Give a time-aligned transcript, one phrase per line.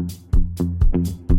[0.00, 1.29] Welcome to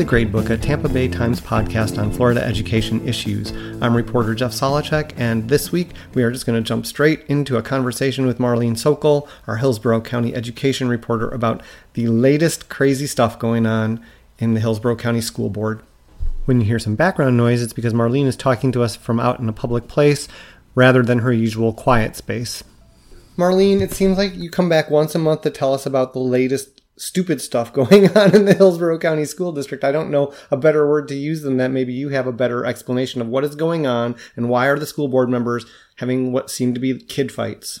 [0.00, 3.50] The Gradebook, a Tampa Bay Times podcast on Florida education issues.
[3.82, 7.58] I'm reporter Jeff Solochek, and this week we are just going to jump straight into
[7.58, 11.62] a conversation with Marlene Sokol, our Hillsborough County education reporter, about
[11.92, 14.02] the latest crazy stuff going on
[14.38, 15.82] in the Hillsborough County School Board.
[16.46, 19.38] When you hear some background noise, it's because Marlene is talking to us from out
[19.38, 20.28] in a public place
[20.74, 22.64] rather than her usual quiet space.
[23.36, 26.20] Marlene, it seems like you come back once a month to tell us about the
[26.20, 29.84] latest stupid stuff going on in the Hillsborough County School District.
[29.84, 31.70] I don't know a better word to use than that.
[31.70, 34.86] Maybe you have a better explanation of what is going on and why are the
[34.86, 35.64] school board members
[35.96, 37.80] having what seem to be kid fights.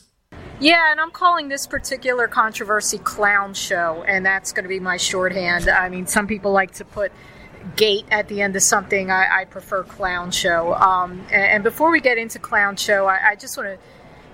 [0.60, 4.98] Yeah, and I'm calling this particular controversy clown show, and that's going to be my
[4.98, 5.70] shorthand.
[5.70, 7.12] I mean, some people like to put
[7.76, 9.10] gate at the end of something.
[9.10, 10.74] I, I prefer clown show.
[10.74, 13.78] Um, and, and, before we get into clown show, I, I just want to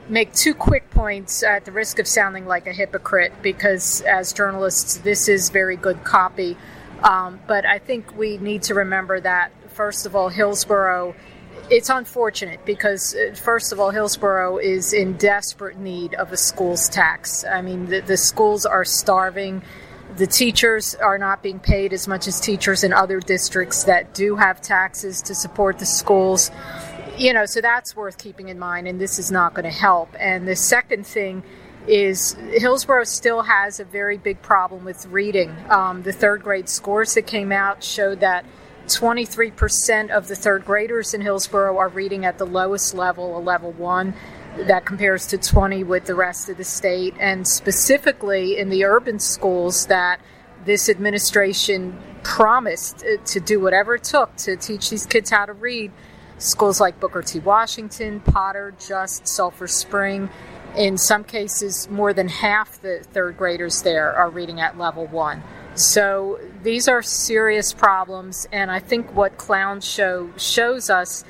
[0.09, 4.99] make two quick points at the risk of sounding like a hypocrite because as journalists
[4.99, 6.57] this is very good copy.
[7.03, 11.15] Um, but i think we need to remember that first of all hillsborough
[11.71, 16.89] it's unfortunate because uh, first of all hillsborough is in desperate need of a schools
[16.89, 17.45] tax.
[17.45, 19.63] I mean the, the schools are starving.
[20.17, 24.37] The teachers are not being paid as much as teachers in other districts that do
[24.37, 26.51] have taxes to support the schools
[27.19, 30.09] you know, so that's worth keeping in mind, and this is not going to help.
[30.19, 31.43] And the second thing
[31.87, 35.55] is Hillsborough still has a very big problem with reading.
[35.69, 38.45] Um, the third grade scores that came out showed that
[38.87, 43.73] 23% of the third graders in Hillsborough are reading at the lowest level, a level
[43.73, 44.15] one.
[44.57, 47.15] That compares to 20 with the rest of the state.
[47.21, 50.19] And specifically in the urban schools, that
[50.65, 55.93] this administration promised to do whatever it took to teach these kids how to read
[56.39, 57.39] Schools like Booker T.
[57.41, 60.29] Washington, Potter, Just, Sulphur Spring.
[60.77, 65.43] In some cases, more than half the third graders there are reading at level one.
[65.75, 71.25] So these are serious problems, and I think what Clown Show shows us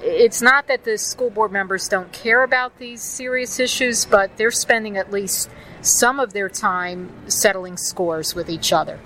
[0.00, 4.50] it's not that the school board members don't care about these serious issues, but they're
[4.50, 5.50] spending at least
[5.80, 9.00] some of their time settling scores with each other.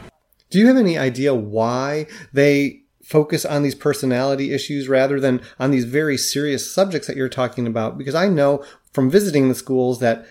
[0.50, 5.72] Do you have any idea why they focus on these personality issues rather than on
[5.72, 7.98] these very serious subjects that you're talking about.
[7.98, 10.25] Because I know from visiting the schools that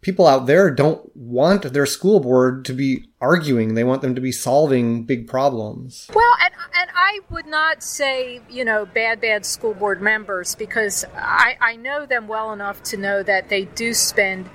[0.00, 3.74] people out there don't want their school board to be arguing.
[3.74, 6.08] They want them to be solving big problems.
[6.12, 11.04] Well, and, and I would not say, you know, bad, bad school board members because
[11.16, 14.50] I, I know them well enough to know that they do spend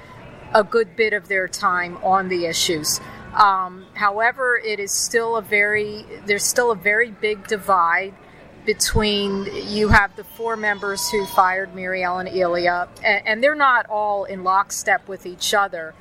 [0.54, 3.00] a good bit of their time on the issues.
[3.34, 8.14] Um, however, it is still a very there's still a very big divide
[8.66, 13.86] between you have the four members who fired Mary Ellen Elia, and, and they're not
[13.90, 15.96] all in lockstep with each other,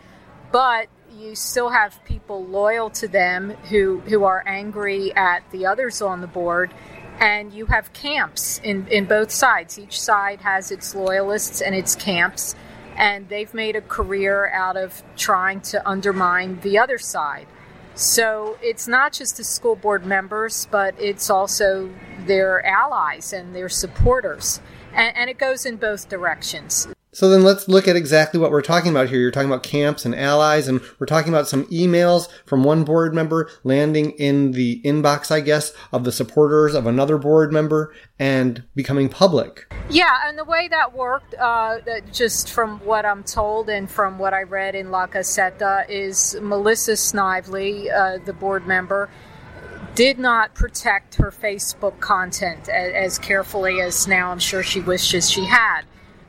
[0.53, 6.03] but you still have people loyal to them who who are angry at the others
[6.03, 6.73] on the board
[7.21, 9.79] and you have camps in, in both sides.
[9.79, 12.55] Each side has its loyalists and its camps
[12.97, 17.47] and they've made a career out of trying to undermine the other side.
[17.95, 21.91] So it's not just the school board members, but it's also
[22.27, 24.61] their allies and their supporters.
[24.95, 26.89] And, and, it goes in both directions.
[27.13, 29.19] So then let's look at exactly what we're talking about here.
[29.19, 33.15] You're talking about camps and allies, and we're talking about some emails from one board
[33.15, 38.63] member landing in the inbox, I guess, of the supporters of another board member and
[38.77, 39.73] becoming public.
[39.89, 41.79] Yeah, and the way that worked, uh,
[42.13, 46.97] just from what I'm told and from what I read in La Gaceta, is Melissa
[46.97, 49.11] Snively, uh, the board member,
[49.97, 55.29] did not protect her Facebook content as, as carefully as now I'm sure she wishes
[55.29, 55.83] she had.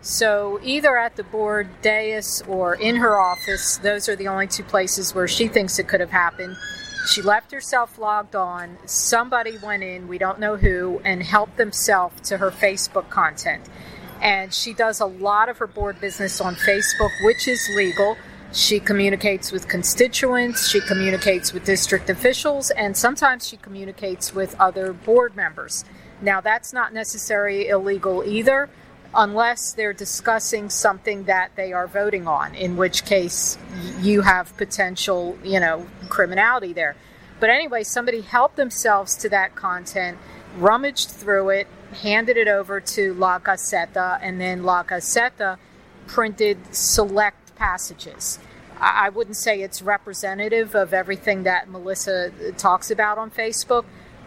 [0.03, 4.63] So, either at the board dais or in her office, those are the only two
[4.63, 6.57] places where she thinks it could have happened.
[7.07, 8.77] She left herself logged on.
[8.86, 13.69] Somebody went in, we don't know who, and helped themselves to her Facebook content.
[14.21, 18.18] And she does a lot of her board business on Facebook, which is legal.
[18.53, 24.94] She communicates with constituents, she communicates with district officials, and sometimes she communicates with other
[24.94, 25.86] board members.
[26.21, 28.69] Now, that's not necessarily illegal either
[29.13, 33.58] unless they're discussing something that they are voting on, in which case
[34.00, 36.96] you have potential, you know, criminality there.
[37.40, 40.18] But anyway, somebody helped themselves to that content,
[40.58, 41.68] rummaged through it,
[42.02, 43.40] handed it over to La
[44.22, 44.84] and then La
[46.08, 48.40] printed select passages.
[48.80, 53.86] I wouldn't say it's representative of everything that Melissa uh, talks about on Facebook,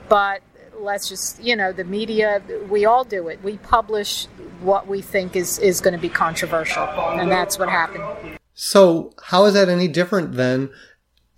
[0.09, 0.43] but
[0.79, 3.43] let's just, you know, the media, we all do it.
[3.43, 4.29] We publish
[4.65, 8.39] what we think is, is going to be controversial, and that's what happened.
[8.55, 10.71] So, how is that any different than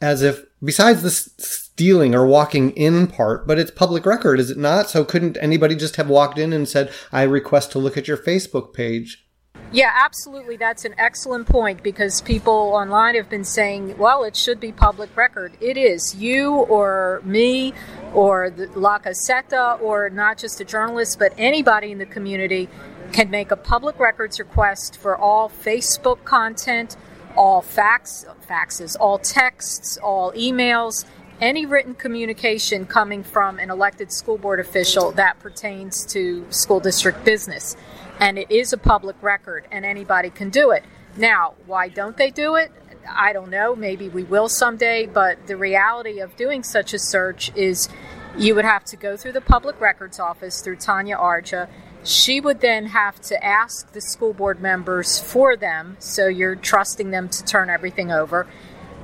[0.00, 4.58] as if, besides the stealing or walking in part, but it's public record, is it
[4.58, 4.90] not?
[4.90, 8.18] So, couldn't anybody just have walked in and said, I request to look at your
[8.18, 9.26] Facebook page?
[9.72, 10.56] Yeah, absolutely.
[10.56, 15.14] That's an excellent point because people online have been saying, well, it should be public
[15.16, 15.54] record.
[15.60, 16.14] It is.
[16.14, 17.74] You or me
[18.14, 22.68] or the La Gaceta or not just a journalist, but anybody in the community
[23.12, 26.96] can make a public records request for all Facebook content,
[27.36, 31.04] all fax, faxes, all texts, all emails,
[31.40, 37.24] any written communication coming from an elected school board official that pertains to school district
[37.24, 37.76] business
[38.20, 40.84] and it is a public record and anybody can do it.
[41.16, 42.72] Now, why don't they do it?
[43.08, 43.76] I don't know.
[43.76, 47.88] Maybe we will someday, but the reality of doing such a search is
[48.36, 51.68] you would have to go through the public records office through Tanya Arja.
[52.06, 57.10] She would then have to ask the school board members for them, so you're trusting
[57.10, 58.46] them to turn everything over.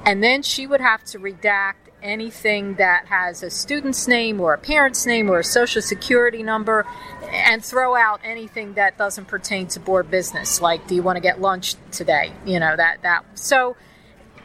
[0.05, 4.59] And then she would have to redact anything that has a student's name or a
[4.59, 6.87] parent's name or a social security number
[7.33, 11.21] and throw out anything that doesn't pertain to board business like do you want to
[11.21, 12.33] get lunch today?
[12.45, 13.25] You know that that.
[13.35, 13.77] So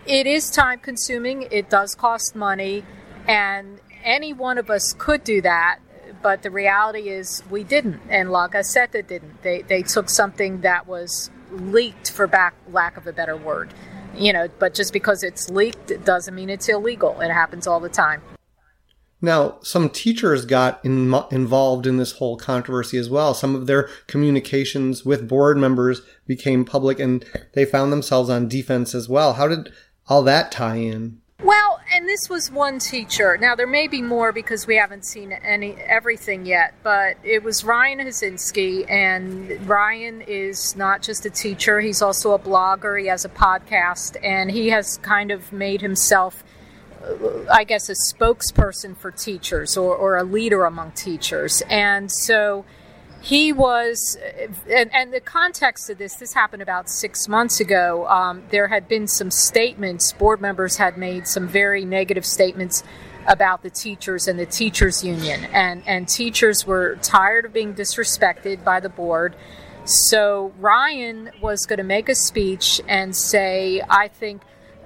[0.05, 2.83] it is time consuming it does cost money
[3.27, 5.79] and any one of us could do that
[6.27, 10.85] but the reality is we didn't and La Gaceta didn't they they took something that
[10.85, 13.73] was leaked for back lack of a better word
[14.13, 17.21] you know, but just because it's leaked it doesn't mean it's illegal.
[17.21, 18.21] It happens all the time.
[19.21, 23.33] Now, some teachers got in, involved in this whole controversy as well.
[23.33, 28.93] Some of their communications with board members became public and they found themselves on defense
[28.93, 29.33] as well.
[29.33, 29.71] How did
[30.07, 31.21] all that tie in?
[31.43, 33.37] Well, and this was one teacher.
[33.37, 37.63] Now there may be more because we haven't seen any everything yet, but it was
[37.63, 42.99] Ryan Haczynski, and Ryan is not just a teacher; he's also a blogger.
[42.99, 46.43] He has a podcast, and he has kind of made himself,
[47.51, 52.65] I guess, a spokesperson for teachers or, or a leader among teachers, and so
[53.21, 54.17] he was,
[54.69, 58.07] and, and, the context of this, this happened about six months ago.
[58.07, 62.83] Um, there had been some statements, board members had made some very negative statements
[63.27, 68.63] about the teachers and the teachers union, and, and teachers were tired of being disrespected
[68.63, 69.35] by the board.
[69.83, 74.41] So Ryan was going to make a speech and say, I think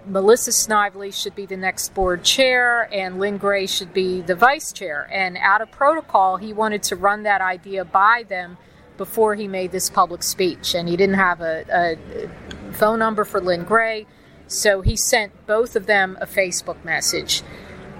[0.06, 4.72] Melissa Snively should be the next board chair and Lynn Gray should be the vice
[4.72, 5.08] chair.
[5.12, 8.58] And out of protocol, he wanted to run that idea by them
[8.98, 10.74] before he made this public speech.
[10.74, 14.08] And he didn't have a, a phone number for Lynn Gray,
[14.48, 17.44] so he sent both of them a Facebook message.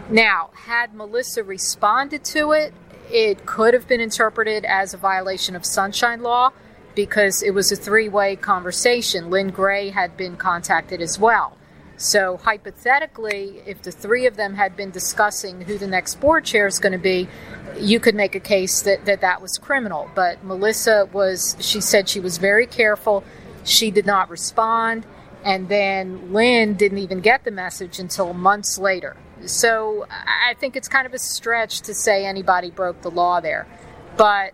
[0.10, 2.74] Now, had Melissa responded to it,
[3.10, 6.52] it could have been interpreted as a violation of sunshine law
[6.96, 9.30] because it was a three way conversation.
[9.30, 11.58] Lynn Gray had been contacted as well.
[12.02, 16.66] So, hypothetically, if the three of them had been discussing who the next board chair
[16.66, 17.28] is going to be,
[17.78, 20.10] you could make a case that, that that was criminal.
[20.16, 23.24] But Melissa was, she said she was very careful.
[23.66, 25.06] She did not respond.
[25.44, 29.16] And then Lynn didn't even get the message until months later.
[29.46, 33.68] So, I think it's kind of a stretch to say anybody broke the law there.
[34.18, 34.54] But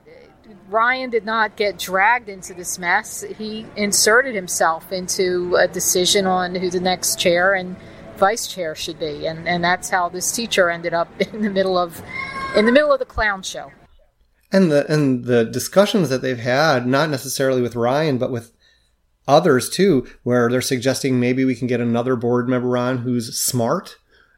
[0.70, 3.22] Ryan did not get dragged into this mess.
[3.38, 7.76] He inserted himself into a decision on who the next chair and
[8.18, 11.78] vice chair should be, and, and that's how this teacher ended up in the middle
[11.78, 12.02] of
[12.56, 13.72] in the middle of the clown show.
[14.52, 18.54] And the and the discussions that they've had, not necessarily with Ryan, but with
[19.28, 23.98] others too, where they're suggesting maybe we can get another board member on who's smart.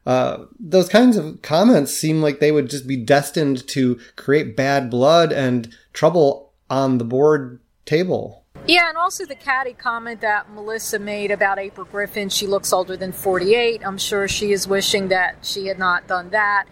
[0.10, 4.89] Uh, those kinds of comments seem like they would just be destined to create bad
[4.89, 8.44] blood and trouble on the board table.
[8.66, 12.30] Yeah, and also the catty comment that Melissa made about April Griffin.
[12.30, 13.86] She looks older than 48.
[13.86, 16.66] I'm sure she is wishing that she had not done that.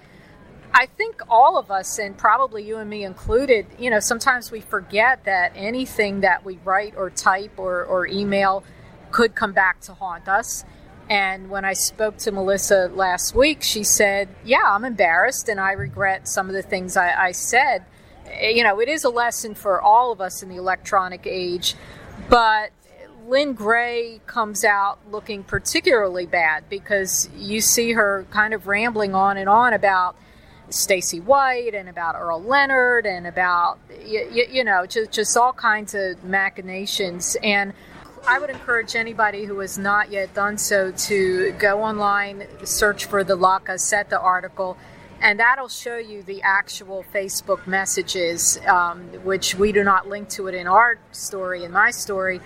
[0.73, 4.61] I think all of us, and probably you and me included, you know, sometimes we
[4.61, 8.63] forget that anything that we write or type or, or email
[9.11, 10.65] could come back to haunt us.
[11.09, 15.71] And when I spoke to Melissa last week, she said, Yeah, I'm embarrassed and I
[15.71, 17.85] regret some of the things I, I said.
[18.25, 21.75] Eh, you know, it is a lesson for all of us in the electronic age,
[22.29, 22.71] but
[23.25, 29.37] Lynn Gray comes out looking particularly bad because you see her kind of rambling on
[29.37, 30.15] and on about
[30.69, 35.93] Stacy White and about Earl Lennard and about you, you know just just all kinds
[35.93, 37.37] of machinations.
[37.41, 37.73] And
[38.29, 43.23] I would encourage anybody who has not yet done so to go online, search for
[43.23, 44.77] the La Gaceta article,
[45.21, 50.47] and that'll show you the actual Facebook messages, um, which we do not link to
[50.47, 52.41] it in our story, in my story.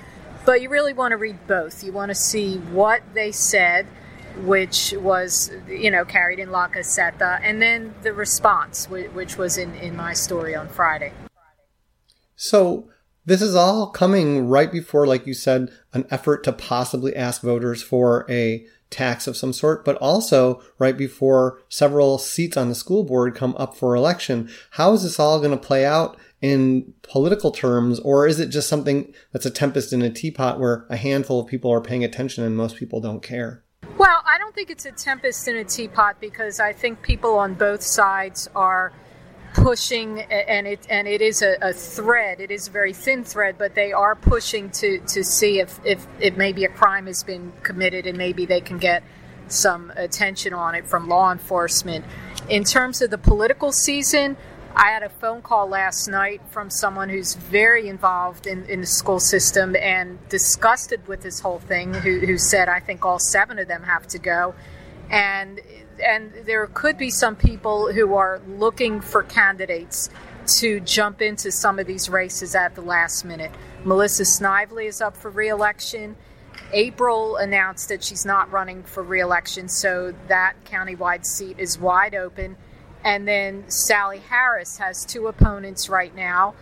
[0.45, 1.83] But you really want to read both.
[1.83, 3.87] You want to see what they said,
[4.37, 9.73] which was, you know, carried in La Gaceta, and then the response, which was in,
[9.73, 11.11] in my story on Friday.
[12.35, 12.89] So
[13.31, 17.81] this is all coming right before, like you said, an effort to possibly ask voters
[17.81, 23.05] for a tax of some sort, but also right before several seats on the school
[23.05, 24.49] board come up for election.
[24.71, 28.67] How is this all going to play out in political terms, or is it just
[28.67, 32.43] something that's a tempest in a teapot where a handful of people are paying attention
[32.43, 33.63] and most people don't care?
[33.97, 37.53] Well, I don't think it's a tempest in a teapot because I think people on
[37.53, 38.91] both sides are
[39.53, 43.57] pushing and it and it is a, a, thread it is a very thin thread
[43.57, 47.51] but they are pushing to to see if if, if maybe a crime has been
[47.61, 49.03] committed and maybe they can get
[49.47, 52.05] some attention on it from law enforcement
[52.47, 54.37] in terms of the political season
[54.75, 58.87] I had a phone call last night from someone who's very involved in, in the
[58.87, 63.59] school system and disgusted with this whole thing, who, who said, I think all seven
[63.59, 64.55] of them have to go.
[65.09, 65.59] And
[66.01, 70.09] and there could be some people who are looking for candidates
[70.59, 73.51] to jump into some of these races at the last minute.
[73.83, 76.15] Melissa Snively is up for reelection.
[76.73, 82.55] April announced that she's not running for reelection, so that countywide seat is wide open.
[83.03, 86.53] And then Sally Harris has two opponents right now.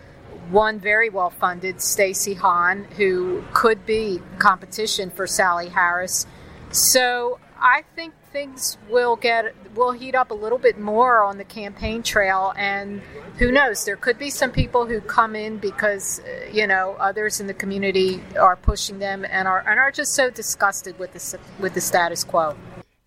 [0.50, 6.26] One very well funded, Stacy Hahn, who could be competition for Sally Harris.
[6.70, 11.44] So I think things will get will heat up a little bit more on the
[11.44, 13.00] campaign trail and
[13.38, 17.40] who knows there could be some people who come in because uh, you know others
[17.40, 21.38] in the community are pushing them and are and are just so disgusted with the
[21.58, 22.56] with the status quo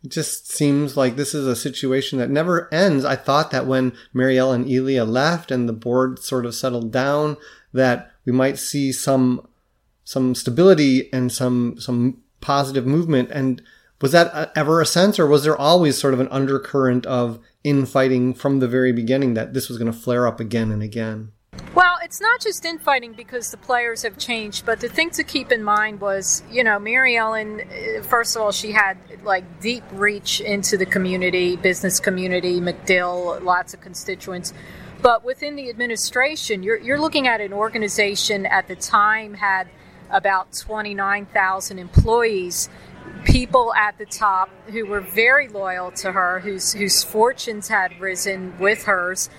[0.04, 3.06] it just seems like this is a situation that never ends.
[3.06, 7.38] I thought that when Mary Ellen Elia left and the board sort of settled down,
[7.72, 9.48] that we might see some
[10.04, 13.32] some stability and some some positive movement.
[13.32, 13.62] And
[14.02, 18.34] was that ever a sense, or was there always sort of an undercurrent of infighting
[18.34, 21.32] from the very beginning that this was going to flare up again and again?
[21.76, 25.52] Well, it's not just infighting because the players have changed, but the thing to keep
[25.52, 29.84] in mind was, you know, Mary Ellen, uh, first of all, she had like deep
[29.94, 34.54] reach into the community, business community, MacDill lots of constituents.
[35.02, 39.68] But within the administration, you're, you're looking at an organization at the time had
[40.12, 42.70] about 29,000 employees
[43.26, 48.58] people at the top who were very loyal to her, whose whose fortunes had risen
[48.60, 49.30] with hers,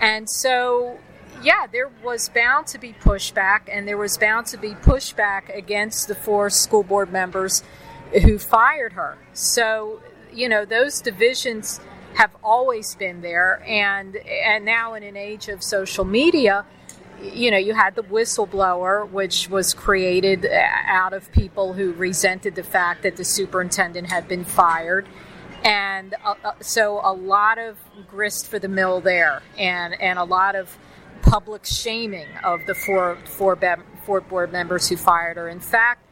[0.00, 0.98] and so
[1.42, 6.06] yeah, there was bound to be pushback, and there was bound to be pushback against
[6.08, 7.62] the four school board members
[8.22, 9.18] who fired her.
[9.32, 10.00] So
[10.32, 11.80] you know those divisions
[12.14, 16.64] have always been there, and and now in an age of social media
[17.22, 22.62] you know, you had the whistleblower, which was created out of people who resented the
[22.62, 25.08] fact that the superintendent had been fired.
[25.64, 30.24] And uh, uh, so a lot of grist for the mill there, and, and a
[30.24, 30.76] lot of
[31.22, 33.56] public shaming of the four, four,
[34.04, 35.48] four board members who fired her.
[35.48, 36.04] In fact,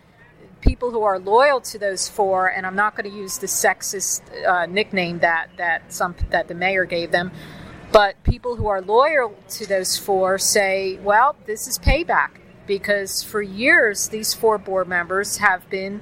[0.60, 4.22] people who are loyal to those four, and I'm not going to use the sexist
[4.46, 7.32] uh, nickname that, that, some, that the mayor gave them,
[7.92, 12.30] but people who are loyal to those four say, well, this is payback
[12.66, 16.00] because for years these four board members have been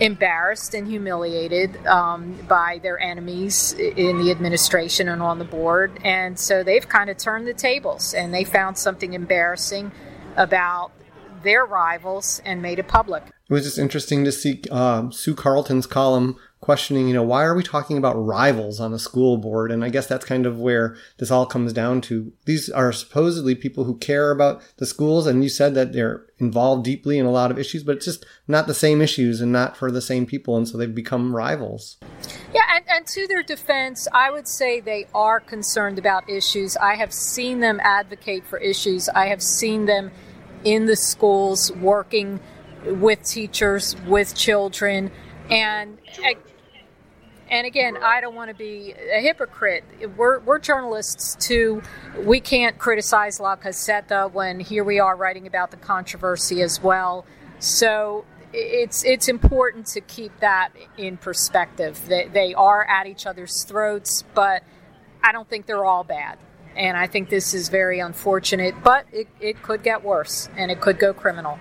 [0.00, 5.98] embarrassed and humiliated um, by their enemies in the administration and on the board.
[6.04, 9.92] And so they've kind of turned the tables and they found something embarrassing
[10.36, 10.90] about
[11.42, 13.22] their rivals and made it public.
[13.48, 17.54] It was just interesting to see uh, Sue Carlton's column questioning, you know, why are
[17.54, 19.70] we talking about rivals on a school board?
[19.70, 22.32] And I guess that's kind of where this all comes down to.
[22.46, 26.82] These are supposedly people who care about the schools, and you said that they're involved
[26.82, 29.76] deeply in a lot of issues, but it's just not the same issues and not
[29.76, 31.98] for the same people, and so they've become rivals.
[32.54, 36.78] Yeah, and, and to their defense, I would say they are concerned about issues.
[36.78, 39.10] I have seen them advocate for issues.
[39.10, 40.10] I have seen them
[40.64, 42.40] in the schools working
[42.86, 45.10] with teachers, with children,
[45.50, 45.98] and
[47.50, 49.84] and again, I don't want to be a hypocrite.
[50.16, 51.82] We're, we're journalists too.
[52.18, 57.26] We can't criticize La Gaceta when here we are writing about the controversy as well.
[57.58, 62.00] So it's it's important to keep that in perspective.
[62.06, 64.62] They, they are at each other's throats, but
[65.22, 66.38] I don't think they're all bad.
[66.76, 70.80] And I think this is very unfortunate, but it, it could get worse and it
[70.80, 71.58] could go criminal.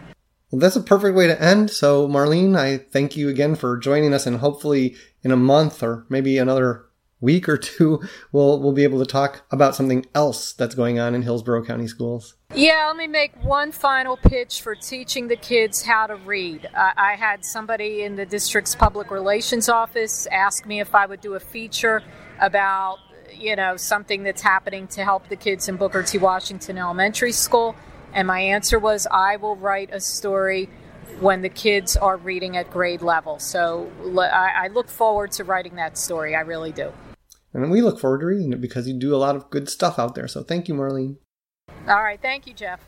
[0.54, 1.72] Well, that's a perfect way to end.
[1.72, 6.06] So, Marlene, I thank you again for joining us, and hopefully, in a month or
[6.10, 6.86] maybe another
[7.24, 8.02] week or two,
[8.32, 11.88] we'll we'll be able to talk about something else that's going on in Hillsborough County
[11.88, 12.36] Schools.
[12.54, 16.66] Yeah, let me make one final pitch for teaching the kids how to read.
[16.66, 21.22] Uh, I had somebody in the district's public relations office ask me if I would
[21.22, 22.04] do a feature
[22.40, 22.98] about
[23.34, 26.18] you know something that's happening to help the kids in Booker T.
[26.18, 27.76] Washington Elementary School.
[28.14, 30.70] And my answer was, I will write a story
[31.20, 33.40] when the kids are reading at grade level.
[33.40, 36.36] So I look forward to writing that story.
[36.36, 36.92] I really do.
[37.54, 40.00] And we look forward to reading it because you do a lot of good stuff
[40.00, 40.28] out there.
[40.28, 41.18] So thank you, Marlene.
[41.88, 42.20] All right.
[42.22, 42.82] Thank you, Jeff.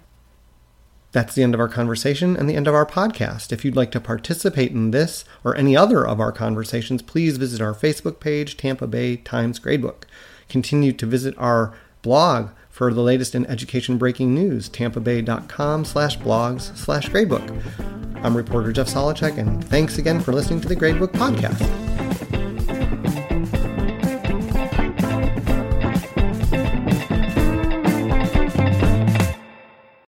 [1.11, 3.53] That's the end of our conversation and the end of our podcast.
[3.53, 7.61] If you'd like to participate in this or any other of our conversations, please visit
[7.61, 10.03] our Facebook page, Tampa Bay Times Gradebook.
[10.49, 16.75] Continue to visit our blog for the latest in education breaking news, tampabay.com slash blogs
[16.75, 18.04] slash gradebook.
[18.25, 21.94] I'm reporter Jeff Solochek, and thanks again for listening to the Gradebook Podcast.